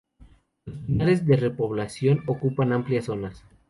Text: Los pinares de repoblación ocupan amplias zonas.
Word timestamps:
Los 0.65 0.79
pinares 0.79 1.27
de 1.27 1.35
repoblación 1.35 2.23
ocupan 2.25 2.73
amplias 2.73 3.05
zonas. 3.05 3.43